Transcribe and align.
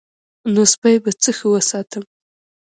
نو 0.53 0.61
سپی 0.73 0.95
به 1.03 1.11
څه 1.21 1.31
ښه 1.37 1.47
وساتم. 1.53 2.03